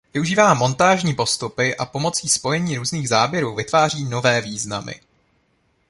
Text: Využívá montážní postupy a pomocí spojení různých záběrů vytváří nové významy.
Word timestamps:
Využívá 0.13 0.53
montážní 0.53 1.13
postupy 1.13 1.75
a 1.77 1.85
pomocí 1.85 2.29
spojení 2.29 2.77
různých 2.77 3.09
záběrů 3.09 3.55
vytváří 3.55 4.05
nové 4.05 4.41
významy. 4.41 4.93